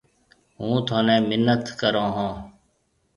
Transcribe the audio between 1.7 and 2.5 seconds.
ڪرو هون۔